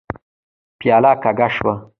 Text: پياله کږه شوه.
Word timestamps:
پياله 0.79 1.11
کږه 1.23 1.47
شوه. 1.55 1.73